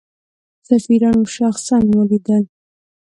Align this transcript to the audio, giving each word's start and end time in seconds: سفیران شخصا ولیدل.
سفیران 0.67 1.23
شخصا 1.33 1.79
ولیدل. 1.95 2.45